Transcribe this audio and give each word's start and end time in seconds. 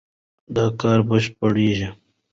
دا 0.55 0.65
کار 0.81 0.99
بشپړېږي. 1.09 1.89